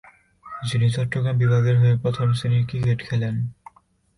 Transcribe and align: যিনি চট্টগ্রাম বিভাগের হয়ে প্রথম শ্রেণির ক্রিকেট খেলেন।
যিনি 0.63 0.87
চট্টগ্রাম 0.89 1.35
বিভাগের 1.37 1.75
হয়ে 1.79 1.95
প্রথম 2.03 2.27
শ্রেণির 2.33 2.67
ক্রিকেট 2.69 2.99
খেলেন। 3.07 3.35